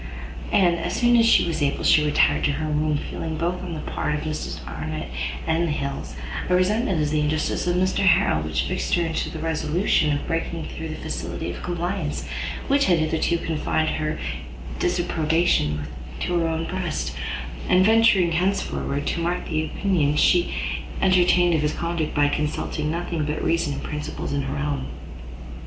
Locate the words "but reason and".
23.23-23.83